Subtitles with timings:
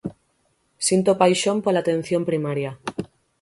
[0.87, 2.71] Sinto paixón pola atención primaria.